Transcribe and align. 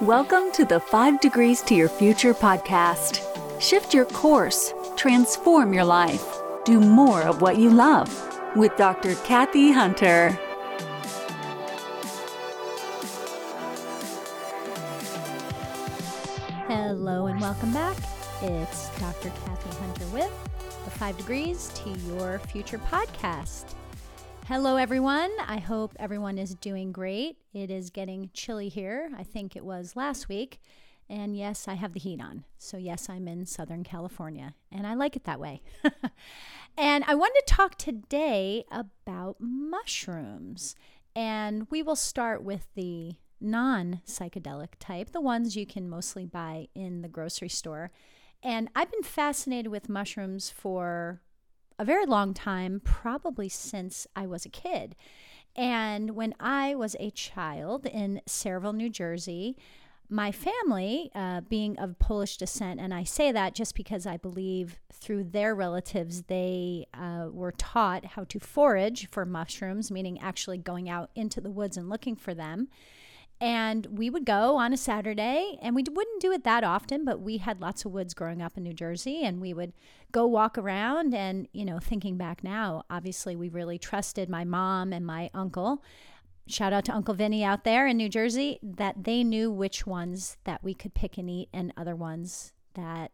Welcome 0.00 0.52
to 0.52 0.64
the 0.64 0.80
5 0.80 1.20
Degrees 1.20 1.62
to 1.62 1.74
Your 1.74 1.88
Future 1.88 2.34
podcast. 2.34 3.22
Shift 3.60 3.94
your 3.94 4.04
course, 4.04 4.74
transform 4.96 5.72
your 5.72 5.84
life, 5.84 6.42
do 6.64 6.80
more 6.80 7.22
of 7.22 7.40
what 7.40 7.58
you 7.58 7.70
love 7.70 8.10
with 8.56 8.76
Dr. 8.76 9.14
Kathy 9.24 9.72
Hunter. 9.72 10.30
Hello 16.68 17.26
and 17.26 17.40
welcome 17.40 17.72
back. 17.72 17.96
It's 18.42 18.88
Dr. 18.98 19.30
Kathy 19.30 19.78
Hunter 19.78 20.06
with 20.06 20.32
the 20.84 20.90
5 20.90 21.16
Degrees 21.16 21.70
to 21.76 21.90
Your 21.90 22.40
Future 22.40 22.78
podcast. 22.78 23.74
Hello, 24.46 24.76
everyone. 24.76 25.30
I 25.40 25.56
hope 25.56 25.96
everyone 25.98 26.36
is 26.36 26.54
doing 26.54 26.92
great. 26.92 27.38
It 27.54 27.70
is 27.70 27.88
getting 27.88 28.28
chilly 28.34 28.68
here. 28.68 29.10
I 29.16 29.22
think 29.22 29.56
it 29.56 29.64
was 29.64 29.96
last 29.96 30.28
week. 30.28 30.60
And 31.08 31.34
yes, 31.34 31.66
I 31.66 31.74
have 31.74 31.94
the 31.94 32.00
heat 32.00 32.20
on. 32.20 32.44
So, 32.58 32.76
yes, 32.76 33.08
I'm 33.08 33.26
in 33.26 33.46
Southern 33.46 33.84
California, 33.84 34.54
and 34.70 34.86
I 34.86 34.92
like 34.92 35.16
it 35.16 35.24
that 35.24 35.40
way. 35.40 35.62
and 36.76 37.04
I 37.06 37.14
wanted 37.14 37.40
to 37.46 37.54
talk 37.54 37.78
today 37.78 38.66
about 38.70 39.36
mushrooms. 39.40 40.76
And 41.16 41.66
we 41.70 41.82
will 41.82 41.96
start 41.96 42.42
with 42.42 42.66
the 42.74 43.14
non 43.40 44.02
psychedelic 44.06 44.74
type, 44.78 45.12
the 45.12 45.22
ones 45.22 45.56
you 45.56 45.64
can 45.64 45.88
mostly 45.88 46.26
buy 46.26 46.68
in 46.74 47.00
the 47.00 47.08
grocery 47.08 47.48
store. 47.48 47.90
And 48.42 48.68
I've 48.76 48.90
been 48.90 49.04
fascinated 49.04 49.72
with 49.72 49.88
mushrooms 49.88 50.50
for 50.50 51.22
a 51.78 51.84
very 51.84 52.06
long 52.06 52.34
time, 52.34 52.80
probably 52.84 53.48
since 53.48 54.06
I 54.14 54.26
was 54.26 54.44
a 54.44 54.50
kid. 54.50 54.94
And 55.56 56.10
when 56.10 56.34
I 56.40 56.74
was 56.74 56.96
a 56.98 57.10
child 57.10 57.86
in 57.86 58.20
Sayreville, 58.26 58.74
New 58.74 58.90
Jersey, 58.90 59.56
my 60.10 60.32
family, 60.32 61.10
uh, 61.14 61.40
being 61.42 61.78
of 61.78 61.98
Polish 61.98 62.36
descent, 62.36 62.78
and 62.78 62.92
I 62.92 63.04
say 63.04 63.32
that 63.32 63.54
just 63.54 63.74
because 63.74 64.06
I 64.06 64.16
believe 64.16 64.78
through 64.92 65.24
their 65.24 65.54
relatives, 65.54 66.22
they 66.22 66.86
uh, 66.92 67.28
were 67.30 67.52
taught 67.52 68.04
how 68.04 68.24
to 68.24 68.38
forage 68.38 69.08
for 69.10 69.24
mushrooms, 69.24 69.90
meaning 69.90 70.20
actually 70.20 70.58
going 70.58 70.88
out 70.88 71.10
into 71.14 71.40
the 71.40 71.50
woods 71.50 71.76
and 71.76 71.88
looking 71.88 72.16
for 72.16 72.34
them. 72.34 72.68
And 73.44 73.98
we 73.98 74.08
would 74.08 74.24
go 74.24 74.56
on 74.56 74.72
a 74.72 74.76
Saturday, 74.78 75.58
and 75.60 75.74
we 75.74 75.82
wouldn't 75.82 76.22
do 76.22 76.32
it 76.32 76.44
that 76.44 76.64
often, 76.64 77.04
but 77.04 77.20
we 77.20 77.36
had 77.36 77.60
lots 77.60 77.84
of 77.84 77.92
woods 77.92 78.14
growing 78.14 78.40
up 78.40 78.56
in 78.56 78.62
New 78.62 78.72
Jersey, 78.72 79.22
and 79.22 79.38
we 79.38 79.52
would 79.52 79.74
go 80.12 80.26
walk 80.26 80.56
around. 80.56 81.12
And, 81.14 81.46
you 81.52 81.66
know, 81.66 81.78
thinking 81.78 82.16
back 82.16 82.42
now, 82.42 82.84
obviously, 82.88 83.36
we 83.36 83.50
really 83.50 83.76
trusted 83.76 84.30
my 84.30 84.44
mom 84.44 84.94
and 84.94 85.04
my 85.04 85.28
uncle. 85.34 85.82
Shout 86.46 86.72
out 86.72 86.86
to 86.86 86.94
Uncle 86.94 87.12
Vinny 87.12 87.44
out 87.44 87.64
there 87.64 87.86
in 87.86 87.98
New 87.98 88.08
Jersey 88.08 88.58
that 88.62 89.04
they 89.04 89.22
knew 89.22 89.50
which 89.50 89.86
ones 89.86 90.38
that 90.44 90.64
we 90.64 90.72
could 90.72 90.94
pick 90.94 91.18
and 91.18 91.28
eat, 91.28 91.50
and 91.52 91.70
other 91.76 91.94
ones 91.94 92.54
that 92.72 93.10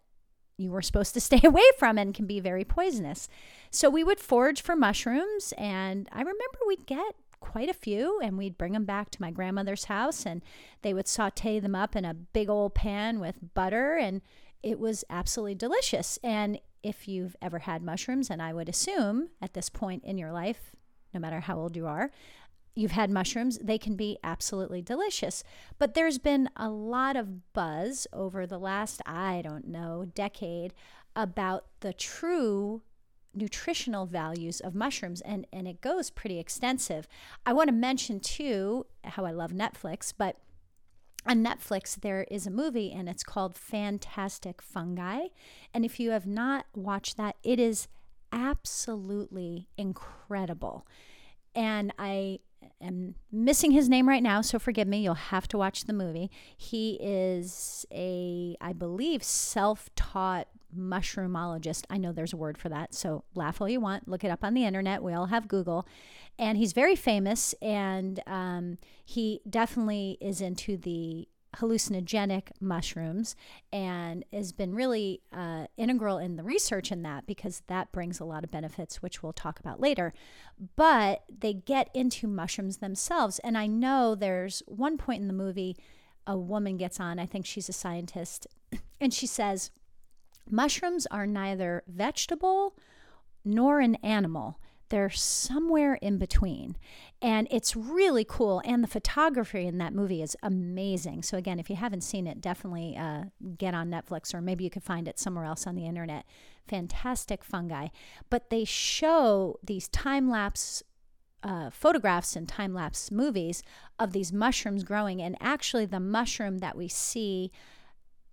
you 0.57 0.71
were 0.71 0.81
supposed 0.81 1.13
to 1.15 1.21
stay 1.29 1.41
away 1.43 1.69
from 1.77 1.99
and 1.99 2.15
can 2.15 2.27
be 2.27 2.39
very 2.39 2.65
poisonous. 2.65 3.29
So 3.73 3.91
we 3.91 4.05
would 4.05 4.21
forage 4.21 4.63
for 4.63 4.77
mushrooms, 4.77 5.53
and 5.59 6.09
I 6.13 6.21
remember 6.21 6.59
we'd 6.69 6.87
get 6.87 7.17
quite 7.41 7.69
a 7.69 7.75
few 7.75 8.21
and 8.23 8.39
we'd 8.39 8.59
bring 8.59 8.73
them 8.73 8.85
back 8.85 9.11
to 9.11 9.21
my 9.21 9.31
grandmother's 9.31 9.85
house 9.85 10.25
and 10.25 10.43
they 10.83 10.95
would 10.95 11.09
saute 11.09 11.59
them 11.59 11.75
up 11.75 11.97
in 11.97 12.05
a 12.05 12.15
big 12.15 12.49
old 12.49 12.75
pan 12.75 13.19
with 13.19 13.55
butter 13.55 13.97
and 13.97 14.21
it 14.63 14.79
was 14.79 15.05
absolutely 15.11 15.55
delicious. 15.55 16.19
And 16.23 16.61
if 16.83 17.09
you've 17.09 17.37
ever 17.43 17.61
had 17.61 17.83
mushrooms, 17.83 18.31
and 18.31 18.43
I 18.43 18.53
would 18.53 18.69
assume 18.69 19.29
at 19.41 19.55
this 19.55 19.69
point 19.69 20.05
in 20.05 20.19
your 20.19 20.33
life, 20.33 20.75
no 21.13 21.21
matter 21.21 21.41
how 21.41 21.59
old 21.59 21.77
you 21.77 21.87
are, 21.87 22.11
you've 22.75 22.93
had 22.93 23.11
mushrooms, 23.11 23.59
they 23.59 23.79
can 23.79 23.97
be 23.97 24.19
absolutely 24.23 24.81
delicious. 24.81 25.43
But 25.79 25.95
there's 25.95 26.19
been 26.19 26.49
a 26.57 26.69
lot 26.69 27.17
of 27.17 27.53
buzz 27.53 28.07
over 28.13 28.47
the 28.47 28.59
last, 28.59 29.03
I 29.07 29.43
don't 29.43 29.67
know, 29.67 30.07
decade 30.15 30.73
about 31.17 31.67
the 31.81 31.93
true 31.93 32.83
nutritional 33.35 34.07
values 34.07 34.61
of 34.61 34.75
mushrooms 34.75 35.21
and 35.21 35.47
and 35.53 35.69
it 35.69 35.81
goes 35.81 36.11
pretty 36.11 36.39
extensive. 36.39 37.07
I 37.47 37.53
want 37.53 37.69
to 37.69 37.75
mention 37.75 38.21
too 38.21 38.87
how 39.05 39.25
I 39.25 39.31
love 39.31 39.53
Netflix, 39.53 40.13
but 40.17 40.37
on 41.27 41.45
Netflix 41.45 42.01
there 42.01 42.25
is 42.31 42.47
a 42.47 42.51
movie 42.51 42.93
and 42.93 43.09
it's 43.09 43.23
called 43.23 43.57
Fantastic 43.57 44.61
Fungi. 44.63 45.27
And 45.73 45.85
if 45.85 46.01
you 46.01 46.11
have 46.11 46.27
not 46.27 46.67
watched 46.75 47.17
that, 47.17 47.37
it 47.43 47.61
is 47.61 47.89
absolutely 48.33 49.69
incredible. 49.77 50.87
And 51.55 51.93
I 51.99 52.41
am 52.81 53.15
missing 53.31 53.73
his 53.73 53.89
name 53.89 54.09
right 54.09 54.23
now, 54.23 54.41
so 54.41 54.59
forgive 54.59 54.89
me. 54.89 55.03
You'll 55.03 55.15
have 55.15 55.49
to 55.49 55.59
watch 55.59 55.85
the 55.85 55.93
movie. 55.93 56.31
He 56.57 56.99
is 57.01 57.85
a, 57.93 58.57
I 58.61 58.73
believe, 58.73 59.23
self 59.23 59.91
taught 59.97 60.49
mushroomologist. 60.77 61.85
I 61.91 61.99
know 61.99 62.13
there's 62.13 62.33
a 62.33 62.37
word 62.37 62.59
for 62.59 62.69
that, 62.69 62.95
so 62.95 63.25
laugh 63.35 63.61
all 63.61 63.69
you 63.69 63.81
want. 63.81 64.09
Look 64.09 64.25
it 64.25 64.31
up 64.31 64.45
on 64.45 64.55
the 64.55 64.65
internet. 64.65 65.03
We 65.03 65.13
all 65.13 65.27
have 65.27 65.49
Google. 65.49 65.87
And 66.39 66.57
he's 66.57 66.73
very 66.73 66.97
famous, 66.97 67.55
and 67.61 68.21
um, 68.27 68.79
he 69.05 69.41
definitely 69.49 70.17
is 70.21 70.41
into 70.41 70.77
the 70.77 71.29
hallucinogenic 71.57 72.51
mushrooms 72.61 73.35
and 73.73 74.25
has 74.33 74.53
been 74.53 74.75
really 74.75 75.21
uh, 75.33 75.67
integral 75.77 76.19
in 76.19 76.37
the 76.37 76.43
research 76.43 76.93
in 76.93 77.03
that 77.03 77.27
because 77.27 77.63
that 77.67 77.91
brings 77.93 78.21
a 78.21 78.25
lot 78.25 78.45
of 78.45 78.51
benefits, 78.51 79.03
which 79.03 79.23
we'll 79.23 79.33
talk 79.33 79.59
about 79.59 79.81
later. 79.81 80.13
But 80.77 81.25
they 81.29 81.55
get 81.55 81.91
into 81.95 82.29
mushrooms 82.29 82.79
themselves. 82.79 83.39
And 83.41 83.59
I 83.59 83.67
know 83.67 84.15
there's 84.15 84.63
one 84.67 84.97
point 84.97 85.23
in 85.23 85.29
the 85.29 85.35
movie, 85.35 85.77
a 86.27 86.37
woman 86.37 86.77
gets 86.77 87.01
on, 87.01 87.19
I 87.19 87.27
think 87.27 87.47
she's 87.47 87.69
a 87.69 87.73
scientist, 87.73 88.47
and 89.01 89.13
she 89.13 89.27
says, 89.27 89.71
Mushrooms 90.53 91.07
are 91.11 91.27
neither 91.27 91.83
vegetable 91.87 92.77
nor 93.45 93.81
an 93.81 93.97
animal. 93.97 94.59
They're 94.91 95.11
somewhere 95.11 95.95
in 95.95 96.19
between. 96.19 96.77
And 97.23 97.47
it's 97.51 97.77
really 97.77 98.25
cool. 98.25 98.61
And 98.65 98.83
the 98.83 98.89
photography 98.89 99.67
in 99.67 99.79
that 99.79 99.95
movie 99.95 100.21
is 100.21 100.37
amazing. 100.43 101.23
So, 101.23 101.39
again, 101.39 101.61
if 101.61 101.71
you 101.71 101.77
haven't 101.77 102.03
seen 102.03 102.27
it, 102.27 102.41
definitely 102.41 102.97
uh, 102.97 103.25
get 103.57 103.73
on 103.73 103.89
Netflix 103.89 104.35
or 104.35 104.41
maybe 104.41 104.65
you 104.65 104.71
could 104.71 104.83
find 104.83 105.07
it 105.07 105.19
somewhere 105.19 105.45
else 105.45 105.67
on 105.67 105.77
the 105.77 105.87
internet. 105.87 106.25
Fantastic 106.67 107.45
fungi. 107.45 107.89
But 108.31 108.51
they 108.51 108.65
show 108.65 109.59
these 109.63 109.89
time 109.89 110.29
lapse 110.29 110.83
uh, 111.43 111.71
photographs 111.71 112.37
and 112.37 112.47
time 112.47 112.75
lapse 112.75 113.11
movies 113.11 113.63
of 113.99 114.13
these 114.13 114.33
mushrooms 114.33 114.83
growing. 114.83 115.23
And 115.23 115.37
actually, 115.41 115.87
the 115.87 116.01
mushroom 116.01 116.59
that 116.59 116.77
we 116.77 116.89
see 116.89 117.53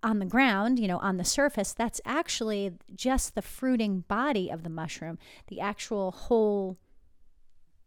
on 0.02 0.18
the 0.18 0.26
ground, 0.26 0.78
you 0.78 0.88
know, 0.88 0.98
on 0.98 1.16
the 1.16 1.24
surface, 1.24 1.72
that's 1.72 2.00
actually 2.04 2.72
just 2.94 3.34
the 3.34 3.42
fruiting 3.42 4.04
body 4.08 4.50
of 4.50 4.62
the 4.62 4.70
mushroom. 4.70 5.18
The 5.48 5.60
actual 5.60 6.12
whole 6.12 6.78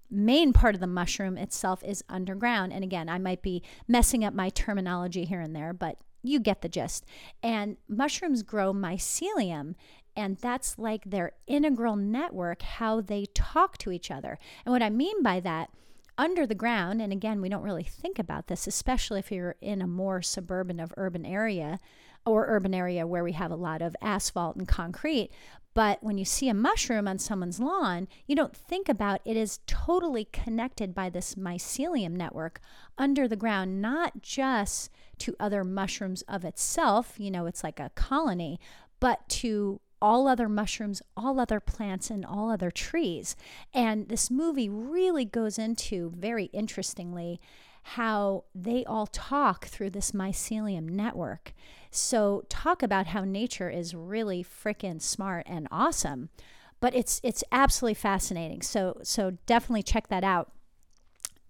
main 0.10 0.52
part 0.52 0.76
of 0.76 0.82
the 0.82 0.88
mushroom 0.88 1.38
itself 1.38 1.84
is 1.84 2.04
underground. 2.10 2.74
And 2.74 2.84
again, 2.84 3.08
I 3.08 3.18
might 3.18 3.42
be 3.42 3.64
messing 3.88 4.26
up 4.26 4.34
my 4.34 4.50
terminology 4.50 5.24
here 5.26 5.40
and 5.40 5.56
there, 5.56 5.74
but 5.74 5.98
you 6.22 6.40
get 6.40 6.62
the 6.62 6.70
gist. 6.70 7.06
And 7.42 7.78
mushrooms 7.88 8.44
grow 8.44 8.74
mycelium, 8.74 9.76
and 10.16 10.38
that's 10.38 10.78
like 10.78 11.06
their 11.06 11.32
integral 11.48 11.96
network, 11.96 12.62
how 12.62 13.00
they 13.02 13.26
talk 13.34 13.78
to 13.80 13.92
each 13.92 14.12
other. 14.12 14.38
And 14.66 14.74
what 14.74 14.84
I 14.84 14.90
mean 14.90 15.24
by 15.24 15.40
that, 15.40 15.70
under 16.22 16.46
the 16.46 16.54
ground, 16.54 17.02
and 17.02 17.12
again, 17.12 17.42
we 17.42 17.50
don't 17.50 17.64
really 17.64 17.84
think 17.84 18.20
about 18.20 18.46
this, 18.46 18.68
especially 18.68 19.18
if 19.18 19.32
you're 19.32 19.56
in 19.60 19.82
a 19.82 19.88
more 19.88 20.22
suburban 20.22 20.80
of 20.80 20.94
urban 20.96 21.26
area 21.26 21.80
or 22.28 22.46
urban 22.48 22.76
area 22.76 23.08
where 23.08 23.24
we 23.24 23.32
have 23.32 23.50
a 23.50 23.56
lot 23.56 23.82
of 23.82 23.96
asphalt 24.04 24.56
and 24.56 24.68
concrete. 24.68 25.32
But 25.74 26.04
when 26.04 26.20
you 26.20 26.26
see 26.26 26.48
a 26.48 26.54
mushroom 26.54 27.08
on 27.08 27.18
someone's 27.18 27.60
lawn, 27.60 28.08
you 28.28 28.36
don't 28.36 28.56
think 28.56 28.88
about 28.88 29.22
it 29.26 29.36
is 29.36 29.62
totally 29.66 30.26
connected 30.26 30.94
by 30.94 31.10
this 31.10 31.34
mycelium 31.34 32.12
network 32.12 32.62
under 33.00 33.28
the 33.28 33.36
ground, 33.36 33.82
not 33.82 34.22
just 34.22 34.92
to 35.20 35.36
other 35.40 35.64
mushrooms 35.64 36.22
of 36.28 36.46
itself, 36.46 37.16
you 37.18 37.32
know, 37.32 37.48
it's 37.48 37.64
like 37.64 37.80
a 37.80 37.90
colony, 37.96 38.60
but 39.00 39.28
to 39.28 39.82
all 40.02 40.28
other 40.28 40.50
mushrooms, 40.50 41.02
all 41.16 41.40
other 41.40 41.60
plants, 41.60 42.10
and 42.10 42.26
all 42.26 42.50
other 42.50 42.72
trees. 42.72 43.36
And 43.74 44.08
this 44.10 44.32
movie 44.32 44.70
really 44.70 45.26
goes 45.26 45.58
into 45.58 46.12
very 46.16 46.46
interestingly 46.46 47.40
how 47.84 48.44
they 48.54 48.86
all 48.86 49.08
talk 49.08 49.66
through 49.66 49.90
this 49.90 50.12
mycelium 50.12 50.90
network. 50.90 51.54
So, 51.90 52.44
talk 52.48 52.84
about 52.84 53.08
how 53.08 53.24
nature 53.24 53.70
is 53.70 53.96
really 53.96 54.44
freaking 54.44 55.02
smart 55.02 55.46
and 55.48 55.68
awesome. 55.72 56.30
But 56.80 56.96
it's 56.96 57.22
it's 57.24 57.44
absolutely 57.52 57.94
fascinating. 57.94 58.64
So 58.64 58.98
so 59.04 59.38
definitely 59.46 59.84
check 59.84 60.08
that 60.08 60.24
out 60.24 60.52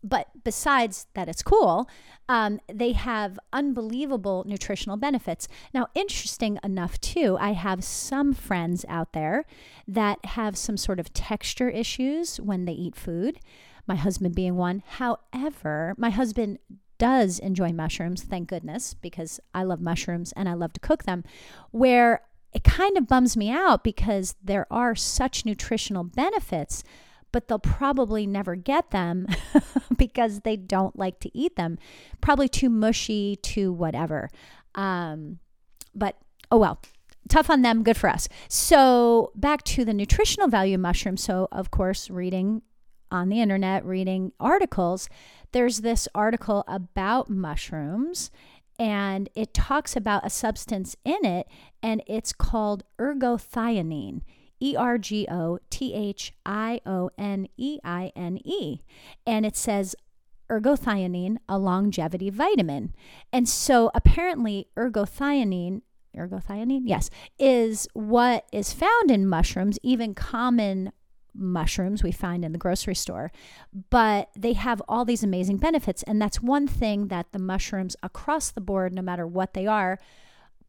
but 0.04 0.28
besides 0.44 1.08
that 1.14 1.28
it's 1.28 1.44
cool 1.44 1.90
um, 2.30 2.60
they 2.72 2.94
have 2.94 3.38
unbelievable 3.52 4.44
nutritional 4.48 4.98
benefits 4.98 5.48
now 5.74 5.88
interesting 5.96 6.58
enough 6.64 7.00
too 7.02 7.38
i 7.40 7.52
have 7.54 7.84
some 7.84 8.34
friends 8.34 8.86
out 8.88 9.14
there 9.14 9.46
that 9.88 10.24
have 10.26 10.58
some 10.58 10.78
sort 10.78 11.00
of 11.00 11.14
texture 11.14 11.70
issues 11.70 12.40
when 12.40 12.66
they 12.66 12.74
eat 12.74 12.96
food 12.96 13.40
my 13.88 13.96
husband 13.96 14.36
being 14.36 14.56
one. 14.56 14.84
However, 14.88 15.94
my 15.98 16.10
husband 16.10 16.60
does 16.98 17.40
enjoy 17.40 17.74
mushrooms, 17.74 18.24
thank 18.24 18.48
goodness, 18.48 18.94
because 18.94 19.40
I 19.54 19.64
love 19.64 19.82
mushrooms 19.82 20.32
and 20.34 20.48
I 20.48 20.54
love 20.54 20.74
to 20.74 20.80
cook 20.80 21.04
them. 21.04 21.24
Where 21.72 22.22
it 22.54 22.64
kind 22.64 22.98
of 22.98 23.08
bums 23.08 23.36
me 23.36 23.50
out 23.50 23.84
because 23.84 24.36
there 24.44 24.68
are 24.72 24.96
such 24.96 25.46
nutritional 25.46 26.04
benefits, 26.04 26.84
but 27.32 27.48
they'll 27.48 27.60
probably 27.60 28.26
never 28.28 28.56
get 28.56 28.92
them 28.92 29.28
because 29.98 30.42
they 30.42 30.56
don't 30.56 30.98
like 30.98 31.20
to 31.22 31.38
eat 31.38 31.56
them. 31.56 31.78
Probably 32.20 32.48
too 32.48 32.70
mushy, 32.70 33.38
too 33.38 33.72
whatever. 33.72 34.30
Um, 34.76 35.40
but 35.94 36.18
oh 36.52 36.58
well, 36.58 36.82
tough 37.30 37.50
on 37.50 37.62
them, 37.62 37.84
good 37.84 37.98
for 37.98 38.10
us. 38.10 38.28
So, 38.48 39.32
back 39.36 39.64
to 39.64 39.86
the 39.86 39.94
nutritional 39.94 40.48
value 40.48 40.76
of 40.76 40.82
mushrooms. 40.82 41.24
So, 41.24 41.48
of 41.52 41.72
course, 41.72 42.10
reading 42.10 42.62
on 43.12 43.30
the 43.30 43.42
internet, 43.42 43.86
reading 43.86 44.32
articles, 44.40 45.10
there's 45.52 45.80
this 45.82 46.08
article 46.16 46.64
about 46.68 47.30
mushrooms 47.30 48.32
and 48.80 49.30
it 49.36 49.54
talks 49.54 49.96
about 49.96 50.26
a 50.26 50.30
substance 50.30 50.96
in 51.04 51.26
it 51.26 51.48
and 51.84 52.02
it's 52.08 52.34
called 52.34 52.84
ergothioneine. 52.98 54.22
E 54.62 54.76
R 54.78 54.98
G 54.98 55.28
O 55.30 55.60
T 55.70 55.94
H 55.94 56.34
I 56.46 56.80
O 56.86 57.10
N 57.18 57.48
E 57.58 57.80
I 57.84 58.12
N 58.16 58.40
E. 58.46 58.82
And 59.26 59.46
it 59.46 59.58
says 59.58 59.96
ergothioneine, 60.50 61.38
a 61.50 61.58
longevity 61.58 62.30
vitamin. 62.30 62.94
And 63.34 63.48
so 63.48 63.90
apparently, 63.96 64.68
ergothioneine 64.78 65.82
ergothioneine 66.16 66.82
yes 66.84 67.10
is 67.40 67.88
what 67.94 68.46
is 68.52 68.74
found 68.74 69.10
in 69.10 69.26
mushrooms 69.26 69.80
even 69.82 70.14
common 70.14 70.92
mushrooms 71.34 72.04
we 72.04 72.12
find 72.12 72.44
in 72.44 72.52
the 72.52 72.58
grocery 72.58 72.94
store 72.94 73.32
but 73.90 74.30
they 74.38 74.52
have 74.54 74.82
all 74.90 75.06
these 75.06 75.24
amazing 75.24 75.56
benefits 75.58 76.04
and 76.04 76.22
that's 76.22 76.42
one 76.42 76.68
thing 76.68 77.08
that 77.08 77.32
the 77.32 77.40
mushrooms 77.40 77.96
across 78.04 78.52
the 78.52 78.60
board 78.60 78.94
no 78.94 79.02
matter 79.02 79.26
what 79.26 79.54
they 79.54 79.66
are 79.66 79.98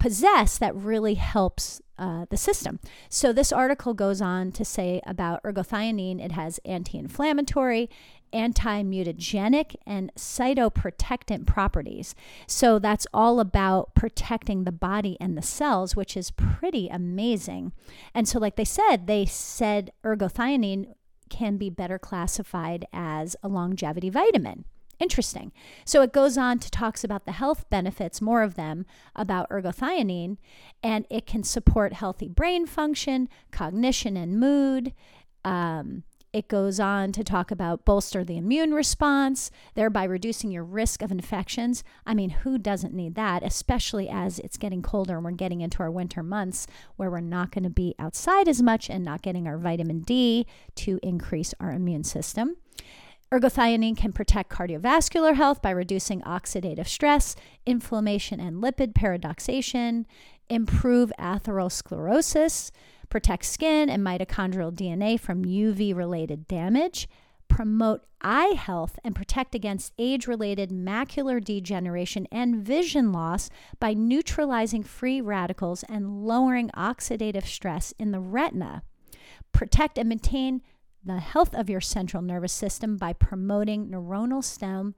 possess 0.02 0.58
that 0.58 0.74
really 0.74 1.14
helps 1.14 1.80
uh, 1.96 2.26
the 2.28 2.36
system. 2.36 2.80
So, 3.08 3.32
this 3.32 3.52
article 3.52 3.94
goes 3.94 4.20
on 4.20 4.50
to 4.52 4.64
say 4.64 5.00
about 5.06 5.40
ergothioneine 5.44 6.20
it 6.20 6.32
has 6.32 6.58
anti 6.64 6.98
inflammatory, 6.98 7.88
anti 8.32 8.82
mutagenic, 8.82 9.76
and 9.86 10.12
cytoprotectant 10.16 11.46
properties. 11.46 12.16
So, 12.48 12.80
that's 12.80 13.06
all 13.14 13.38
about 13.38 13.94
protecting 13.94 14.64
the 14.64 14.72
body 14.72 15.16
and 15.20 15.38
the 15.38 15.42
cells, 15.42 15.94
which 15.94 16.16
is 16.16 16.32
pretty 16.32 16.88
amazing. 16.88 17.70
And 18.12 18.26
so, 18.26 18.40
like 18.40 18.56
they 18.56 18.64
said, 18.64 19.06
they 19.06 19.24
said 19.24 19.92
ergothioneine 20.04 20.94
can 21.30 21.58
be 21.58 21.70
better 21.70 22.00
classified 22.00 22.86
as 22.92 23.36
a 23.40 23.48
longevity 23.48 24.10
vitamin. 24.10 24.64
Interesting. 25.02 25.50
So 25.84 26.00
it 26.02 26.12
goes 26.12 26.38
on 26.38 26.60
to 26.60 26.70
talks 26.70 27.02
about 27.02 27.24
the 27.24 27.32
health 27.32 27.68
benefits, 27.68 28.22
more 28.22 28.44
of 28.44 28.54
them 28.54 28.86
about 29.16 29.50
ergothioneine, 29.50 30.36
and 30.80 31.06
it 31.10 31.26
can 31.26 31.42
support 31.42 31.92
healthy 31.92 32.28
brain 32.28 32.66
function, 32.66 33.28
cognition, 33.50 34.16
and 34.16 34.38
mood. 34.38 34.94
Um, 35.44 36.04
it 36.32 36.46
goes 36.46 36.78
on 36.78 37.10
to 37.12 37.24
talk 37.24 37.50
about 37.50 37.84
bolster 37.84 38.22
the 38.22 38.36
immune 38.36 38.74
response, 38.74 39.50
thereby 39.74 40.04
reducing 40.04 40.52
your 40.52 40.62
risk 40.62 41.02
of 41.02 41.10
infections. 41.10 41.82
I 42.06 42.14
mean, 42.14 42.30
who 42.30 42.56
doesn't 42.56 42.94
need 42.94 43.16
that, 43.16 43.42
especially 43.42 44.08
as 44.08 44.38
it's 44.38 44.56
getting 44.56 44.82
colder 44.82 45.16
and 45.16 45.24
we're 45.24 45.32
getting 45.32 45.62
into 45.62 45.80
our 45.80 45.90
winter 45.90 46.22
months 46.22 46.68
where 46.94 47.10
we're 47.10 47.18
not 47.18 47.50
going 47.50 47.64
to 47.64 47.70
be 47.70 47.96
outside 47.98 48.46
as 48.46 48.62
much 48.62 48.88
and 48.88 49.04
not 49.04 49.20
getting 49.20 49.48
our 49.48 49.58
vitamin 49.58 50.02
D 50.02 50.46
to 50.76 51.00
increase 51.02 51.54
our 51.58 51.72
immune 51.72 52.04
system. 52.04 52.54
Ergothioneine 53.32 53.96
can 53.96 54.12
protect 54.12 54.50
cardiovascular 54.50 55.34
health 55.34 55.62
by 55.62 55.70
reducing 55.70 56.20
oxidative 56.20 56.86
stress, 56.86 57.34
inflammation, 57.64 58.38
and 58.38 58.62
lipid 58.62 58.92
peroxidation, 58.92 60.04
improve 60.50 61.10
atherosclerosis, 61.18 62.70
protect 63.08 63.46
skin 63.46 63.88
and 63.88 64.02
mitochondrial 64.02 64.70
DNA 64.70 65.18
from 65.18 65.46
UV 65.46 65.96
related 65.96 66.46
damage, 66.46 67.08
promote 67.48 68.04
eye 68.20 68.54
health, 68.54 68.98
and 69.02 69.16
protect 69.16 69.54
against 69.54 69.94
age 69.98 70.26
related 70.26 70.68
macular 70.68 71.42
degeneration 71.42 72.26
and 72.30 72.56
vision 72.56 73.12
loss 73.12 73.48
by 73.80 73.94
neutralizing 73.94 74.82
free 74.82 75.22
radicals 75.22 75.84
and 75.84 76.26
lowering 76.26 76.68
oxidative 76.76 77.46
stress 77.46 77.94
in 77.98 78.10
the 78.10 78.20
retina. 78.20 78.82
Protect 79.52 79.96
and 79.96 80.10
maintain 80.10 80.60
the 81.04 81.18
health 81.18 81.54
of 81.54 81.68
your 81.68 81.80
central 81.80 82.22
nervous 82.22 82.52
system 82.52 82.96
by 82.96 83.12
promoting 83.12 83.88
neuronal 83.88 84.42
stem 84.42 84.94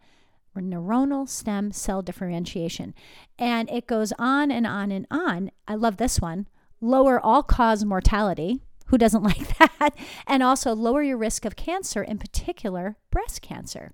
or 0.55 0.63
neuronal 0.63 1.29
stem 1.29 1.73
cell 1.73 2.03
differentiation. 2.03 2.95
And 3.39 3.71
it 3.71 3.87
goes 3.87 4.13
on 4.19 4.51
and 4.51 4.67
on 4.67 4.93
and 4.93 5.07
on. 5.11 5.51
I 5.67 5.75
love 5.75 5.97
this 5.97 6.21
one. 6.21 6.47
Lower 6.81 7.19
all 7.19 7.43
cause 7.43 7.85
mortality. 7.85 8.61
Who 8.87 8.99
doesn't 8.99 9.23
like 9.25 9.59
that? 9.59 9.91
And 10.27 10.43
also 10.43 10.75
lower 10.75 11.03
your 11.03 11.17
risk 11.17 11.45
of 11.45 11.57
cancer, 11.57 12.03
in 12.03 12.19
particular 12.19 12.97
breast 13.11 13.43
cancer. 13.43 13.93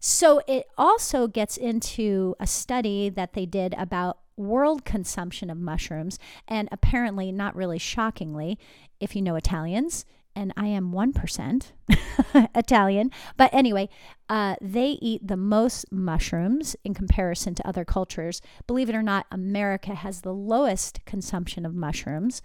So 0.00 0.40
it 0.46 0.66
also 0.76 1.26
gets 1.26 1.56
into 1.56 2.36
a 2.38 2.46
study 2.46 3.08
that 3.10 3.32
they 3.32 3.46
did 3.46 3.74
about 3.74 4.18
world 4.36 4.84
consumption 4.84 5.50
of 5.50 5.58
mushrooms. 5.58 6.18
And 6.46 6.68
apparently, 6.70 7.32
not 7.32 7.56
really 7.56 7.78
shockingly, 7.78 8.58
if 9.00 9.16
you 9.16 9.22
know 9.22 9.34
Italians, 9.34 10.04
and 10.38 10.52
I 10.56 10.68
am 10.68 10.92
1% 10.92 11.72
Italian. 12.54 13.10
But 13.36 13.52
anyway, 13.52 13.88
uh, 14.28 14.54
they 14.60 14.90
eat 15.02 15.26
the 15.26 15.36
most 15.36 15.90
mushrooms 15.90 16.76
in 16.84 16.94
comparison 16.94 17.56
to 17.56 17.66
other 17.66 17.84
cultures. 17.84 18.40
Believe 18.68 18.88
it 18.88 18.94
or 18.94 19.02
not, 19.02 19.26
America 19.32 19.96
has 19.96 20.20
the 20.20 20.32
lowest 20.32 21.04
consumption 21.04 21.66
of 21.66 21.74
mushrooms. 21.74 22.40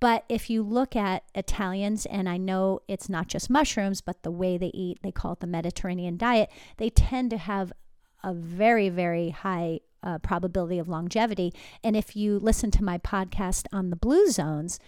But 0.00 0.24
if 0.28 0.50
you 0.50 0.64
look 0.64 0.96
at 0.96 1.22
Italians, 1.36 2.04
and 2.06 2.28
I 2.28 2.36
know 2.36 2.80
it's 2.88 3.08
not 3.08 3.28
just 3.28 3.48
mushrooms, 3.48 4.00
but 4.00 4.24
the 4.24 4.32
way 4.32 4.58
they 4.58 4.72
eat, 4.74 4.98
they 5.04 5.12
call 5.12 5.34
it 5.34 5.40
the 5.40 5.46
Mediterranean 5.46 6.16
diet, 6.16 6.50
they 6.78 6.90
tend 6.90 7.30
to 7.30 7.38
have 7.38 7.72
a 8.24 8.34
very, 8.34 8.88
very 8.88 9.30
high 9.30 9.80
uh, 10.02 10.18
probability 10.18 10.80
of 10.80 10.88
longevity. 10.88 11.54
And 11.84 11.96
if 11.96 12.16
you 12.16 12.40
listen 12.40 12.72
to 12.72 12.84
my 12.84 12.98
podcast 12.98 13.66
on 13.72 13.90
the 13.90 13.96
blue 13.96 14.30
zones, 14.30 14.80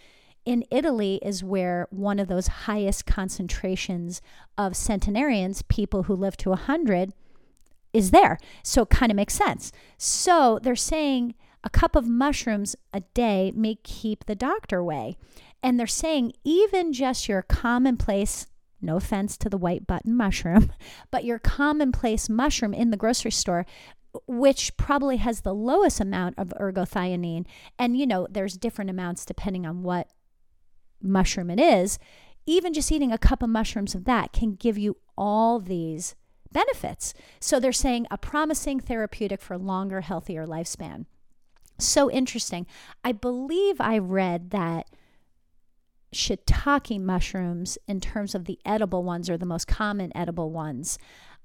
in 0.49 0.65
Italy 0.71 1.21
is 1.23 1.45
where 1.45 1.87
one 1.91 2.19
of 2.19 2.27
those 2.27 2.47
highest 2.47 3.05
concentrations 3.05 4.23
of 4.57 4.75
centenarians, 4.75 5.61
people 5.61 6.05
who 6.05 6.15
live 6.15 6.39
to 6.39 6.49
100, 6.49 7.13
is 7.93 8.13
there. 8.13 8.39
So 8.63 8.85
it 8.85 8.89
kind 8.89 9.13
of 9.13 9.17
makes 9.17 9.35
sense. 9.35 9.73
So 9.99 10.59
they're 10.63 10.75
saying 10.75 11.35
a 11.63 11.69
cup 11.69 11.95
of 11.95 12.09
mushrooms 12.09 12.77
a 12.95 13.01
day 13.13 13.53
may 13.55 13.75
keep 13.83 14.25
the 14.25 14.35
doctor 14.35 14.79
away. 14.79 15.19
And 15.63 15.79
they're 15.79 15.87
saying 15.87 16.33
even 16.45 16.95
just 16.95 17.29
your 17.29 17.43
commonplace, 17.43 18.47
no 18.81 18.97
offense 18.97 19.37
to 19.39 19.51
the 19.51 19.59
white 19.59 19.87
button 19.87 20.17
mushroom, 20.17 20.73
but 21.11 21.27
your 21.27 21.39
commonplace 21.39 22.31
mushroom 22.31 22.73
in 22.73 22.91
the 22.91 22.97
grocery 22.97 23.33
store 23.33 23.67
which 24.27 24.75
probably 24.79 25.19
has 25.19 25.43
the 25.43 25.55
lowest 25.55 26.01
amount 26.01 26.35
of 26.39 26.49
ergothioneine. 26.59 27.45
And, 27.79 27.97
you 27.97 28.07
know, 28.07 28.27
there's 28.29 28.57
different 28.57 28.91
amounts 28.91 29.27
depending 29.27 29.67
on 29.67 29.83
what 29.83 30.09
mushroom 31.03 31.51
it 31.51 31.61
is, 31.61 31.99
even 32.47 32.73
just 32.73 32.91
eating 32.91 33.13
a 33.13 33.19
cup 33.19 33.43
of 33.43 33.51
mushrooms 33.51 33.95
of 33.95 34.05
that 34.05 34.33
can 34.33 34.55
give 34.55 34.79
you 34.79 34.97
all 35.17 35.59
these 35.59 36.15
benefits. 36.53 37.13
So 37.41 37.61
they're 37.61 37.73
saying 37.73 38.07
a 38.11 38.19
promising 38.19 38.81
therapeutic 38.81 39.41
for 39.41 39.59
longer, 39.59 40.01
healthier 40.01 40.47
lifespan. 40.47 41.07
So 41.79 42.11
interesting. 42.11 42.67
I 43.05 43.13
believe 43.13 43.81
I 43.81 43.99
read 43.99 44.51
that 44.51 44.87
shiitake 46.13 47.01
mushrooms, 47.01 47.79
in 47.87 48.01
terms 48.01 48.35
of 48.35 48.47
the 48.47 48.59
edible 48.65 49.05
ones 49.05 49.29
or 49.29 49.37
the 49.37 49.47
most 49.47 49.67
common 49.67 50.11
edible 50.17 50.51
ones, 50.51 50.99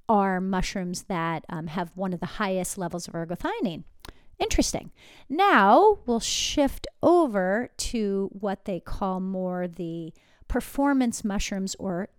are 0.08 0.42
mushrooms 0.42 1.04
that 1.04 1.44
um, 1.50 1.68
have 1.68 1.92
one 1.96 2.14
of 2.14 2.20
the 2.20 2.26
highest 2.26 2.78
levels 2.78 3.08
of 3.08 3.14
ergothioneine. 3.14 3.84
Interesting. 4.44 4.92
Now 5.30 6.00
we'll 6.06 6.20
shift 6.20 6.86
over 7.02 7.70
to 7.78 8.30
what 8.34 8.66
they 8.66 8.82
call 8.82 9.22
more 9.22 9.70
the 9.70 10.14
performance 10.50 11.24
mushrooms 11.24 11.76
or 11.80 12.10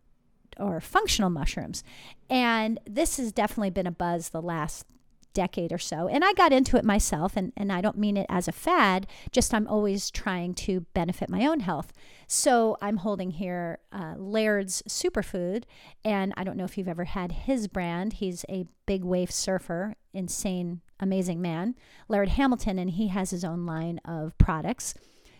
or 0.58 0.80
functional 0.80 1.28
mushrooms. 1.28 1.84
And 2.30 2.80
this 2.86 3.18
has 3.18 3.30
definitely 3.30 3.70
been 3.70 3.86
a 3.86 3.92
buzz 3.92 4.30
the 4.30 4.40
last 4.40 4.86
decade 5.34 5.72
or 5.72 5.78
so. 5.78 6.08
And 6.08 6.24
I 6.24 6.32
got 6.32 6.52
into 6.52 6.76
it 6.76 6.84
myself, 6.84 7.36
and, 7.36 7.52
and 7.56 7.70
I 7.72 7.80
don't 7.80 7.98
mean 7.98 8.16
it 8.16 8.26
as 8.30 8.48
a 8.48 8.52
fad, 8.52 9.06
just 9.32 9.52
I'm 9.52 9.66
always 9.66 10.10
trying 10.10 10.54
to 10.54 10.80
benefit 10.94 11.28
my 11.28 11.46
own 11.46 11.60
health. 11.60 11.92
So 12.26 12.78
I'm 12.80 12.98
holding 12.98 13.32
here 13.32 13.80
uh, 13.92 14.14
Laird's 14.16 14.82
Superfood, 14.88 15.64
and 16.04 16.32
I 16.36 16.44
don't 16.44 16.56
know 16.56 16.64
if 16.64 16.78
you've 16.78 16.88
ever 16.88 17.04
had 17.04 17.32
his 17.32 17.68
brand. 17.68 18.14
He's 18.14 18.44
a 18.48 18.64
big 18.86 19.04
wave 19.04 19.30
surfer, 19.30 19.96
insane, 20.14 20.80
amazing 20.98 21.42
man, 21.42 21.74
Laird 22.08 22.30
Hamilton, 22.30 22.78
and 22.78 22.90
he 22.90 23.08
has 23.08 23.30
his 23.30 23.44
own 23.44 23.66
line 23.66 24.00
of 24.04 24.36
products. 24.38 24.94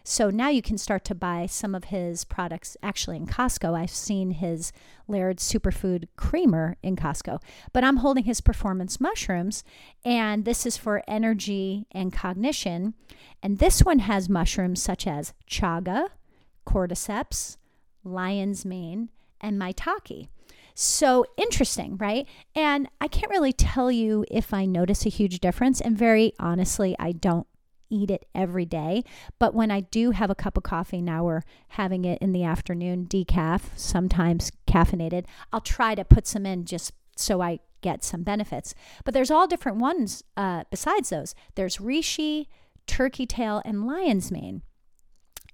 So 0.06 0.28
now 0.28 0.50
you 0.50 0.60
can 0.60 0.76
start 0.76 1.02
to 1.06 1.14
buy 1.14 1.46
some 1.46 1.74
of 1.74 1.84
his 1.84 2.24
products 2.24 2.76
actually 2.82 3.16
in 3.16 3.26
Costco. 3.26 3.74
I've 3.74 3.88
seen 3.88 4.32
his 4.32 4.70
Laird 5.08 5.38
Superfood 5.38 6.08
Creamer 6.14 6.76
in 6.82 6.94
Costco, 6.94 7.40
but 7.72 7.84
I'm 7.84 7.96
holding 7.96 8.24
his 8.24 8.42
performance 8.42 9.00
mushrooms, 9.00 9.64
and 10.04 10.44
this 10.44 10.66
is 10.66 10.76
for 10.76 11.02
energy 11.08 11.86
and 11.90 12.12
cognition. 12.12 12.92
And 13.42 13.58
this 13.58 13.80
one 13.80 14.00
has 14.00 14.28
mushrooms 14.28 14.82
such 14.82 15.06
as 15.06 15.32
chaga, 15.50 16.08
cordyceps, 16.66 17.56
lion's 18.04 18.66
mane, 18.66 19.08
and 19.40 19.58
maitake. 19.58 20.28
So 20.74 21.24
interesting, 21.38 21.96
right? 21.96 22.28
And 22.54 22.90
I 23.00 23.08
can't 23.08 23.30
really 23.30 23.52
tell 23.54 23.90
you 23.90 24.26
if 24.30 24.52
I 24.52 24.66
notice 24.66 25.06
a 25.06 25.10
huge 25.10 25.38
difference. 25.38 25.80
And 25.80 25.96
very 25.96 26.34
honestly, 26.38 26.94
I 26.98 27.12
don't 27.12 27.46
eat 27.90 28.10
it 28.10 28.26
every 28.34 28.64
day. 28.64 29.02
But 29.38 29.54
when 29.54 29.70
I 29.70 29.80
do 29.80 30.10
have 30.10 30.30
a 30.30 30.34
cup 30.34 30.56
of 30.56 30.62
coffee, 30.62 31.00
now 31.00 31.24
we're 31.24 31.42
having 31.68 32.04
it 32.04 32.18
in 32.20 32.32
the 32.32 32.44
afternoon, 32.44 33.06
decaf, 33.06 33.62
sometimes 33.76 34.50
caffeinated, 34.66 35.26
I'll 35.52 35.60
try 35.60 35.94
to 35.94 36.04
put 36.04 36.26
some 36.26 36.46
in 36.46 36.64
just 36.64 36.92
so 37.16 37.40
I 37.40 37.60
get 37.80 38.02
some 38.02 38.22
benefits. 38.22 38.74
But 39.04 39.14
there's 39.14 39.30
all 39.30 39.46
different 39.46 39.78
ones 39.78 40.24
uh, 40.36 40.64
besides 40.70 41.10
those. 41.10 41.34
There's 41.54 41.78
reishi, 41.78 42.46
turkey 42.86 43.26
tail, 43.26 43.62
and 43.64 43.86
lion's 43.86 44.30
mane. 44.30 44.62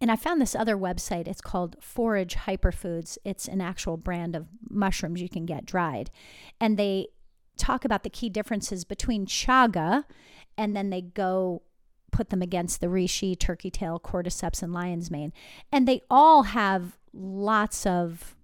And 0.01 0.11
I 0.11 0.17
found 0.17 0.41
this 0.41 0.55
other 0.55 0.77
website. 0.77 1.29
It's 1.29 1.43
called 1.43 1.77
Forage 1.81 2.35
Hyperfoods. 2.35 3.19
It's 3.25 3.49
an 3.49 3.61
actual 3.61 3.99
brand 3.99 4.35
of 4.35 4.47
mushrooms 4.71 5.21
you 5.21 5.29
can 5.29 5.45
get 5.45 5.67
dried. 5.67 6.11
And 6.59 6.79
they 6.79 7.09
talk 7.59 7.85
about 7.85 8.03
the 8.03 8.11
key 8.11 8.31
differences 8.31 8.85
between 8.85 9.27
chaga 9.27 10.05
and 10.57 10.75
then 10.75 10.91
they 10.91 11.03
go 11.03 11.63
put 12.11 12.31
them 12.31 12.43
against 12.43 12.81
the 12.81 12.87
reishi, 12.87 13.38
turkey 13.38 13.71
tail, 13.71 14.00
cordyceps, 14.00 14.62
and 14.62 14.73
lion's 14.73 15.11
mane. 15.11 15.33
And 15.73 15.87
they 15.87 16.02
all 16.11 16.45
have 16.45 16.99
lots 17.12 17.87
of 17.87 18.37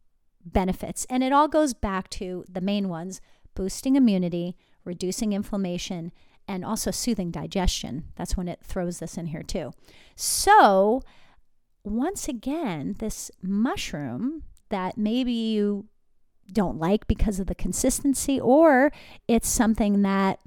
benefits. 0.44 1.06
And 1.10 1.22
it 1.22 1.32
all 1.32 1.48
goes 1.48 1.74
back 1.74 2.08
to 2.10 2.44
the 2.48 2.60
main 2.60 2.88
ones 2.88 3.20
boosting 3.54 3.96
immunity, 3.96 4.54
reducing 4.84 5.32
inflammation, 5.32 6.12
and 6.46 6.64
also 6.64 6.90
soothing 6.90 7.30
digestion. 7.30 8.04
That's 8.16 8.36
when 8.36 8.48
it 8.48 8.60
throws 8.62 8.98
this 8.98 9.16
in 9.16 9.26
here 9.26 9.42
too. 9.42 9.72
So, 10.14 11.02
once 11.82 12.28
again, 12.28 12.96
this 12.98 13.30
mushroom 13.42 14.42
that 14.68 14.98
maybe 14.98 15.32
you 15.32 15.86
don't 16.52 16.78
like 16.78 17.06
because 17.06 17.40
of 17.40 17.46
the 17.46 17.54
consistency, 17.54 18.40
or 18.40 18.92
it's 19.26 19.48
something 19.48 20.02
that 20.02 20.38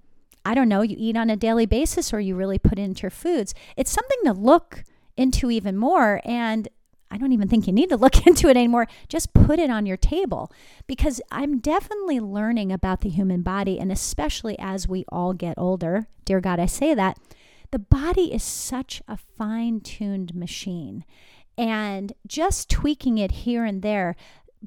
I 0.46 0.53
don't 0.53 0.69
know, 0.69 0.81
you 0.81 0.96
eat 0.98 1.17
on 1.17 1.29
a 1.29 1.36
daily 1.36 1.65
basis 1.65 2.13
or 2.13 2.19
you 2.19 2.36
really 2.36 2.60
put 2.60 2.79
into 2.79 3.03
your 3.03 3.12
foods. 3.12 3.53
It's 3.75 3.91
something 3.91 4.19
to 4.25 4.34
look 4.34 4.84
into 5.17 5.51
even 5.51 5.77
more. 5.77 6.22
And 6.24 6.67
I 7.12 7.17
don't 7.17 7.31
even 7.31 7.48
think 7.48 7.67
you 7.67 7.74
need 7.74 7.89
to 7.89 7.98
look 7.98 8.25
into 8.27 8.48
it 8.48 8.58
anymore. 8.58 8.88
Just 9.08 9.34
put 9.34 9.60
it 9.60 9.69
on 9.69 9.86
your 9.86 9.98
table 9.98 10.51
because 10.88 11.22
I'm 11.31 11.60
definitely 11.60 12.19
learning 12.19 12.72
about 12.72 13.01
the 13.01 13.10
human 13.10 13.41
body. 13.41 13.79
And 13.79 13.91
especially 13.91 14.58
as 14.60 14.88
we 14.88 15.05
all 15.10 15.34
get 15.34 15.58
older, 15.58 16.08
dear 16.25 16.39
God, 16.39 16.60
I 16.60 16.67
say 16.67 16.93
that 16.93 17.17
the 17.72 17.79
body 17.79 18.34
is 18.34 18.43
such 18.43 19.01
a 19.08 19.17
fine 19.17 19.81
tuned 19.81 20.34
machine. 20.34 21.05
And 21.58 22.13
just 22.25 22.69
tweaking 22.69 23.17
it 23.17 23.31
here 23.31 23.65
and 23.65 23.81
there 23.81 24.15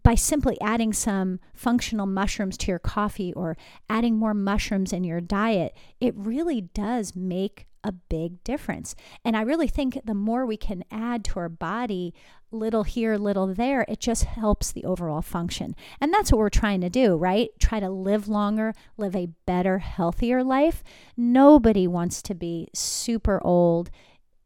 by 0.00 0.14
simply 0.14 0.58
adding 0.60 0.92
some 0.92 1.38
functional 1.54 2.06
mushrooms 2.06 2.56
to 2.58 2.70
your 2.70 2.78
coffee 2.78 3.32
or 3.34 3.56
adding 3.88 4.16
more 4.16 4.34
mushrooms 4.34 4.92
in 4.92 5.04
your 5.04 5.20
diet, 5.20 5.76
it 6.00 6.14
really 6.16 6.62
does 6.62 7.14
make 7.14 7.66
a 7.84 7.92
big 7.92 8.42
difference. 8.44 8.94
And 9.24 9.36
I 9.36 9.42
really 9.42 9.68
think 9.68 9.98
the 10.04 10.14
more 10.14 10.46
we 10.46 10.56
can 10.56 10.84
add 10.90 11.24
to 11.26 11.40
our 11.40 11.48
body, 11.48 12.14
little 12.50 12.84
here, 12.84 13.16
little 13.16 13.52
there, 13.54 13.84
it 13.88 13.98
just 13.98 14.24
helps 14.24 14.72
the 14.72 14.84
overall 14.84 15.22
function. 15.22 15.74
And 16.00 16.12
that's 16.12 16.30
what 16.30 16.38
we're 16.38 16.48
trying 16.48 16.80
to 16.82 16.90
do, 16.90 17.16
right? 17.16 17.50
Try 17.58 17.80
to 17.80 17.90
live 17.90 18.28
longer, 18.28 18.72
live 18.96 19.16
a 19.16 19.30
better, 19.46 19.78
healthier 19.78 20.44
life. 20.44 20.84
Nobody 21.16 21.86
wants 21.86 22.22
to 22.22 22.34
be 22.34 22.68
super 22.72 23.40
old 23.44 23.90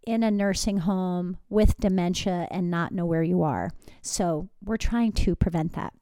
in 0.06 0.22
a 0.22 0.30
nursing 0.30 0.78
home 0.78 1.36
with 1.48 1.78
dementia 1.78 2.48
and 2.50 2.70
not 2.70 2.92
know 2.92 3.04
where 3.04 3.22
you 3.22 3.42
are. 3.42 3.70
So 4.00 4.48
we're 4.64 4.76
trying 4.76 5.12
to 5.12 5.34
prevent 5.34 5.75
that. 5.75 5.92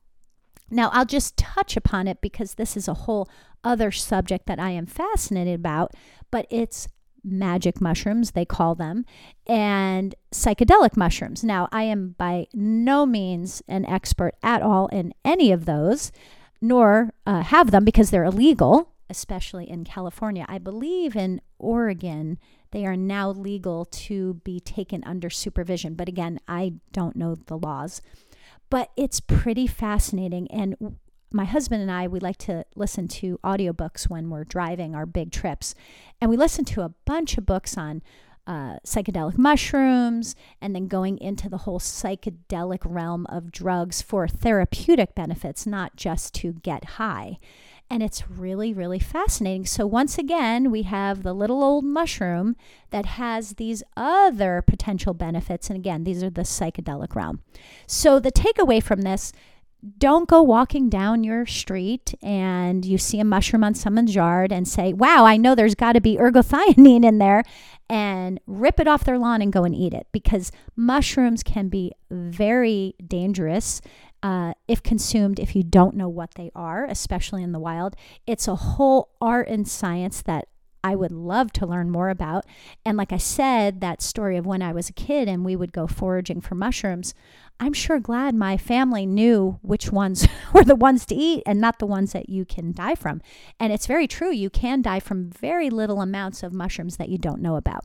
Now, 0.71 0.91
I'll 0.93 1.05
just 1.07 1.37
touch 1.37 1.77
upon 1.77 2.07
it 2.07 2.21
because 2.21 2.55
this 2.55 2.77
is 2.77 2.87
a 2.87 2.95
whole 2.95 3.29
other 3.63 3.91
subject 3.91 4.47
that 4.47 4.59
I 4.59 4.71
am 4.71 4.87
fascinated 4.87 5.55
about, 5.55 5.93
but 6.31 6.47
it's 6.51 6.89
magic 7.23 7.81
mushrooms, 7.81 8.33
they 8.33 8.45
call 8.45 8.75
them, 8.75 9.05
and 9.47 10.15
psychedelic 10.33 10.97
mushrooms. 10.97 11.43
Now, 11.43 11.69
I 11.73 11.85
am 11.85 12.15
by 12.19 12.47
no 12.53 13.07
means 13.07 13.63
an 13.67 13.85
expert 13.87 14.35
at 14.43 14.63
all 14.63 14.89
in 14.89 15.15
any 15.25 15.51
of 15.51 15.65
those, 15.65 16.13
nor 16.61 17.15
uh, 17.27 17.43
have 17.43 17.71
them 17.71 17.85
because 17.85 18.11
they're 18.11 18.25
illegal, 18.25 18.91
especially 19.09 19.69
in 19.69 19.85
California. 19.85 20.45
I 20.49 20.59
believe 20.59 21.17
in 21.17 21.41
Oregon 21.59 22.39
they 22.75 22.85
are 22.85 22.97
now 22.97 23.31
legal 23.31 23.85
to 23.85 24.35
be 24.43 24.59
taken 24.59 25.05
under 25.07 25.31
supervision. 25.31 25.95
But 25.95 26.09
again, 26.09 26.41
I 26.49 26.75
don't 26.93 27.15
know 27.15 27.37
the 27.37 27.57
laws. 27.57 28.03
But 28.69 28.91
it's 28.97 29.21
pretty 29.21 29.69
fascinating. 29.69 30.51
And 30.51 30.97
my 31.33 31.45
husband 31.45 31.83
and 31.83 31.91
I, 31.91 32.09
we 32.09 32.19
like 32.19 32.39
to 32.39 32.65
listen 32.75 33.07
to 33.09 33.39
audiobooks 33.45 34.11
when 34.11 34.29
we're 34.29 34.43
driving 34.43 34.93
our 34.93 35.07
big 35.07 35.31
trips. 35.31 35.77
And 36.21 36.29
we 36.29 36.37
listen 36.37 36.65
to 36.65 36.83
a 36.83 36.93
bunch 37.05 37.39
of 37.39 37.47
books 37.47 37.79
on 37.79 38.03
uh, 38.45 38.79
psychedelic 38.85 39.39
mushrooms 39.39 40.35
and 40.61 40.75
then 40.75 40.89
going 40.89 41.17
into 41.19 41.49
the 41.49 41.59
whole 41.59 41.79
psychedelic 41.79 42.81
realm 42.85 43.25
of 43.27 43.53
drugs 43.53 44.03
for 44.03 44.27
therapeutic 44.27 45.15
benefits, 45.15 45.65
not 45.65 45.95
just 45.95 46.35
to 46.35 46.55
get 46.55 46.85
high. 46.85 47.39
And 47.91 48.03
it's 48.03 48.29
really, 48.29 48.73
really 48.73 48.99
fascinating. 48.99 49.67
So, 49.67 49.87
once 49.87 50.19
again, 50.19 50.71
we 50.71 50.83
have 50.83 51.23
the 51.23 51.35
little 51.35 51.63
old 51.63 51.85
mushroom 51.85 52.57
that 52.91 53.07
has 53.07 53.55
these 53.55 53.83
other 53.97 54.63
potential 54.67 55.15
benefits. 55.15 55.69
And 55.69 55.79
again, 55.79 56.05
these 56.05 56.23
are 56.23 56.31
the 56.31 56.43
psychedelic 56.43 57.15
realm. 57.15 57.43
So, 57.87 58.19
the 58.19 58.33
takeaway 58.33 58.83
from 58.83 59.03
this 59.03 59.33
don't 59.99 60.29
go 60.29 60.43
walking 60.43 60.89
down 60.89 61.25
your 61.25 61.45
street 61.45 62.15
and 62.23 62.85
you 62.87 62.97
see 62.97 63.21
a 63.21 63.25
mushroom 63.25 63.63
on 63.63 63.75
someone's 63.75 64.15
yard 64.15 64.51
and 64.51 64.67
say, 64.67 64.93
Wow, 64.93 65.27
I 65.27 65.37
know 65.37 65.55
there's 65.55 65.75
got 65.75 65.93
to 65.93 66.01
be 66.01 66.17
ergothioneine 66.17 67.05
in 67.05 67.19
there, 67.19 67.45
and 67.89 68.41
rip 68.47 68.81
it 68.81 68.89
off 68.89 69.05
their 69.05 69.19
lawn 69.19 69.43
and 69.43 69.53
go 69.53 69.65
and 69.65 69.75
eat 69.75 69.93
it 69.93 70.07
because 70.11 70.51
mushrooms 70.75 71.43
can 71.43 71.69
be 71.69 71.93
very 72.11 72.95
dangerous 73.07 73.83
uh, 74.25 74.55
if 74.67 74.83
consumed, 74.83 75.39
if 75.39 75.55
you 75.55 75.63
don't 75.63 75.95
know 75.95 76.09
what 76.09 76.33
they 76.35 76.51
are, 76.57 76.87
especially 76.87 77.43
in 77.43 77.53
the 77.53 77.59
wild. 77.59 77.95
It's 78.27 78.49
a 78.49 78.55
whole 78.57 79.11
art 79.21 79.49
and 79.49 79.69
science 79.69 80.23
that 80.23 80.49
I 80.83 80.97
would 80.97 81.13
love 81.13 81.53
to 81.53 81.67
learn 81.67 81.91
more 81.91 82.09
about. 82.09 82.47
And 82.87 82.97
like 82.97 83.13
I 83.13 83.19
said, 83.19 83.83
that 83.83 84.01
story 84.01 84.39
of 84.39 84.47
when 84.47 84.63
I 84.63 84.73
was 84.73 84.89
a 84.89 84.95
kid 84.95 85.29
and 85.29 85.45
we 85.45 85.57
would 85.57 85.75
go 85.75 85.87
foraging 85.87 86.41
for 86.41 86.55
mushrooms, 86.55 87.13
I'm 87.61 87.75
sure 87.75 88.01
glad 88.01 88.35
my 88.35 88.57
family 88.57 89.05
knew 89.05 89.59
which 89.61 89.93
ones 89.93 90.27
were 90.55 90.65
the 90.65 90.75
ones 90.75 91.05
to 91.07 91.15
eat 91.15 91.43
and 91.45 91.61
not 91.61 91.79
the 91.79 91.87
ones 91.87 92.13
that 92.13 92.31
you 92.31 92.47
can 92.47 92.73
die 92.73 92.95
from. 92.95 93.21
And 93.61 93.75
it's 93.75 93.87
very 93.87 94.07
true, 94.07 94.33
you 94.33 94.49
can 94.49 94.81
die 94.81 95.01
from 95.01 95.29
very 95.29 95.69
little 95.69 96.01
amounts 96.01 96.43
of 96.43 96.55
mushrooms 96.55 96.97
that 96.97 97.11
you 97.11 97.19
don't 97.19 97.43
know 97.43 97.57
about. 97.57 97.85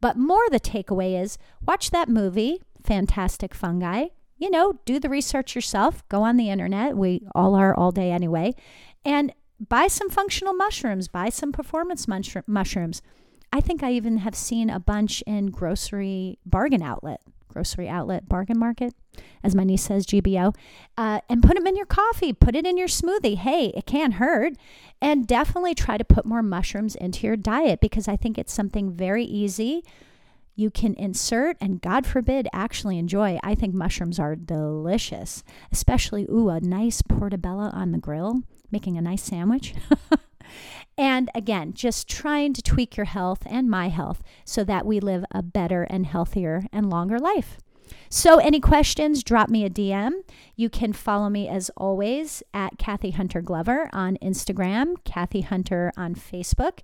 But 0.00 0.16
more 0.16 0.48
the 0.50 0.60
takeaway 0.60 1.20
is 1.20 1.36
watch 1.60 1.90
that 1.90 2.08
movie, 2.08 2.62
Fantastic 2.82 3.54
Fungi 3.54 4.06
you 4.36 4.50
know, 4.50 4.78
do 4.84 4.98
the 4.98 5.08
research 5.08 5.54
yourself. 5.54 6.06
Go 6.08 6.22
on 6.22 6.36
the 6.36 6.50
internet. 6.50 6.96
We 6.96 7.26
all 7.34 7.54
are 7.54 7.74
all 7.74 7.92
day 7.92 8.10
anyway. 8.10 8.54
And 9.04 9.32
buy 9.60 9.86
some 9.86 10.10
functional 10.10 10.54
mushrooms, 10.54 11.08
buy 11.08 11.28
some 11.28 11.52
performance 11.52 12.06
mushrooms. 12.08 13.02
I 13.52 13.60
think 13.60 13.82
I 13.82 13.92
even 13.92 14.18
have 14.18 14.34
seen 14.34 14.68
a 14.68 14.80
bunch 14.80 15.22
in 15.26 15.46
grocery 15.46 16.38
bargain 16.44 16.82
outlet, 16.82 17.20
grocery 17.48 17.88
outlet 17.88 18.28
bargain 18.28 18.58
market, 18.58 18.94
as 19.44 19.54
my 19.54 19.62
niece 19.62 19.82
says, 19.82 20.06
GBO, 20.06 20.54
uh, 20.98 21.20
and 21.28 21.42
put 21.42 21.54
them 21.54 21.66
in 21.66 21.76
your 21.76 21.86
coffee, 21.86 22.32
put 22.32 22.56
it 22.56 22.66
in 22.66 22.76
your 22.76 22.88
smoothie. 22.88 23.36
Hey, 23.36 23.66
it 23.76 23.86
can't 23.86 24.14
hurt. 24.14 24.54
And 25.00 25.26
definitely 25.26 25.74
try 25.74 25.96
to 25.98 26.04
put 26.04 26.26
more 26.26 26.42
mushrooms 26.42 26.96
into 26.96 27.26
your 27.26 27.36
diet 27.36 27.80
because 27.80 28.08
I 28.08 28.16
think 28.16 28.38
it's 28.38 28.52
something 28.52 28.90
very 28.90 29.24
easy 29.24 29.84
you 30.54 30.70
can 30.70 30.94
insert 30.94 31.56
and 31.60 31.80
God 31.80 32.06
forbid 32.06 32.48
actually 32.52 32.98
enjoy. 32.98 33.38
I 33.42 33.54
think 33.54 33.74
mushrooms 33.74 34.18
are 34.18 34.36
delicious, 34.36 35.42
especially 35.72 36.26
ooh 36.30 36.48
a 36.48 36.60
nice 36.60 37.02
portobello 37.02 37.70
on 37.72 37.92
the 37.92 37.98
grill, 37.98 38.42
making 38.70 38.96
a 38.96 39.02
nice 39.02 39.22
sandwich. 39.22 39.74
and 40.98 41.30
again, 41.34 41.72
just 41.74 42.08
trying 42.08 42.52
to 42.54 42.62
tweak 42.62 42.96
your 42.96 43.06
health 43.06 43.42
and 43.46 43.68
my 43.68 43.88
health 43.88 44.22
so 44.44 44.64
that 44.64 44.86
we 44.86 45.00
live 45.00 45.24
a 45.32 45.42
better 45.42 45.82
and 45.84 46.06
healthier 46.06 46.66
and 46.72 46.90
longer 46.90 47.18
life. 47.18 47.58
So, 48.08 48.38
any 48.38 48.60
questions, 48.60 49.22
drop 49.22 49.50
me 49.50 49.64
a 49.64 49.70
DM. 49.70 50.12
You 50.56 50.70
can 50.70 50.92
follow 50.92 51.28
me 51.28 51.48
as 51.48 51.70
always 51.76 52.42
at 52.54 52.78
Kathy 52.78 53.10
Hunter 53.10 53.42
Glover 53.42 53.90
on 53.92 54.16
Instagram, 54.22 54.94
Kathy 55.04 55.42
Hunter 55.42 55.92
on 55.96 56.14
Facebook, 56.14 56.78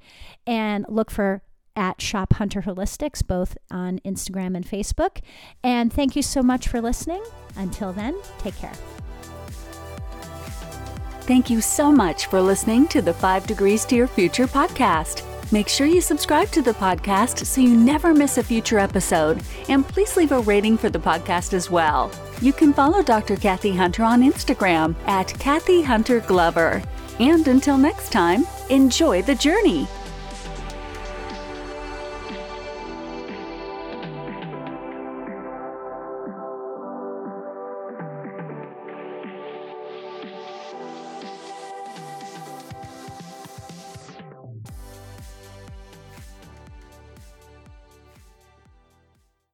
and 0.46 0.84
look 0.88 1.10
for 1.10 1.42
at 1.80 2.00
Shop 2.00 2.34
Hunter 2.34 2.60
Holistics, 2.60 3.26
both 3.26 3.56
on 3.70 4.00
Instagram 4.00 4.54
and 4.54 4.66
Facebook. 4.66 5.20
And 5.64 5.90
thank 5.90 6.14
you 6.14 6.22
so 6.22 6.42
much 6.42 6.68
for 6.68 6.80
listening. 6.80 7.24
Until 7.56 7.92
then, 7.92 8.20
take 8.38 8.54
care. 8.56 8.74
Thank 11.22 11.48
you 11.48 11.62
so 11.62 11.90
much 11.90 12.26
for 12.26 12.40
listening 12.42 12.86
to 12.88 13.00
the 13.00 13.14
Five 13.14 13.46
Degrees 13.46 13.86
to 13.86 13.96
Your 13.96 14.08
Future 14.08 14.46
podcast. 14.46 15.24
Make 15.52 15.68
sure 15.68 15.86
you 15.86 16.00
subscribe 16.00 16.50
to 16.50 16.62
the 16.62 16.72
podcast 16.72 17.46
so 17.46 17.60
you 17.60 17.76
never 17.76 18.12
miss 18.12 18.36
a 18.36 18.42
future 18.42 18.78
episode. 18.78 19.42
And 19.68 19.86
please 19.86 20.16
leave 20.16 20.32
a 20.32 20.40
rating 20.40 20.76
for 20.76 20.90
the 20.90 20.98
podcast 20.98 21.54
as 21.54 21.70
well. 21.70 22.12
You 22.42 22.52
can 22.52 22.74
follow 22.74 23.02
Dr. 23.02 23.36
Kathy 23.36 23.74
Hunter 23.74 24.04
on 24.04 24.22
Instagram 24.22 24.94
at 25.06 25.28
Kathy 25.38 25.82
Hunter 25.82 26.20
Glover. 26.20 26.82
And 27.18 27.48
until 27.48 27.78
next 27.78 28.12
time, 28.12 28.44
enjoy 28.68 29.22
the 29.22 29.34
journey. 29.34 29.88